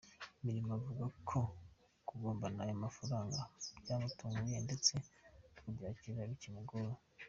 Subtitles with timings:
[0.45, 1.39] Mirimo avuga ko
[2.07, 3.39] gutombora aya mafaranga
[3.81, 6.93] byamutunguye ndetse no kubyakira bikimugoye.